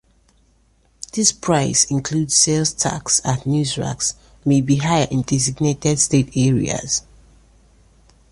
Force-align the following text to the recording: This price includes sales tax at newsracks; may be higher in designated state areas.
This 1.13 1.31
price 1.31 1.83
includes 1.91 2.33
sales 2.33 2.73
tax 2.73 3.21
at 3.23 3.41
newsracks; 3.41 4.15
may 4.43 4.59
be 4.59 4.77
higher 4.77 5.07
in 5.11 5.21
designated 5.21 5.99
state 5.99 6.31
areas. 6.35 7.03